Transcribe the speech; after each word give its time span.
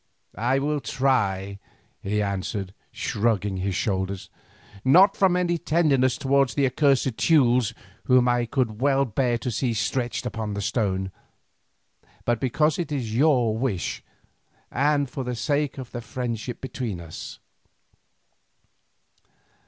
"I 0.35 0.57
will 0.57 0.79
try," 0.79 1.59
he 2.01 2.23
answered, 2.23 2.73
shrugging 2.91 3.57
his 3.57 3.75
shoulders, 3.75 4.31
"not 4.83 5.15
from 5.15 5.35
any 5.35 5.59
tenderness 5.59 6.17
towards 6.17 6.55
the 6.55 6.65
accursed 6.65 7.19
Teules, 7.19 7.75
whom 8.05 8.27
I 8.27 8.47
could 8.47 8.81
well 8.81 9.05
bear 9.05 9.37
to 9.37 9.51
see 9.51 9.75
stretched 9.75 10.25
upon 10.25 10.55
the 10.55 10.59
stone, 10.63 11.11
but 12.25 12.39
because 12.39 12.79
it 12.79 12.91
is 12.91 13.15
your 13.15 13.55
wish, 13.55 14.03
and 14.71 15.07
for 15.07 15.23
the 15.23 15.35
sake 15.35 15.77
of 15.77 15.91
the 15.91 16.01
friendship 16.01 16.61
between 16.61 16.99
us." 16.99 17.37